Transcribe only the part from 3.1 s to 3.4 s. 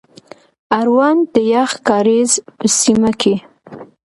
کي،